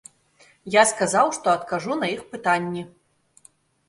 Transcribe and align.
Я 0.75 0.83
сказаў, 0.91 1.27
што 1.37 1.47
адкажу 1.57 1.97
на 1.99 2.07
іх 2.13 2.23
пытанні. 2.31 2.83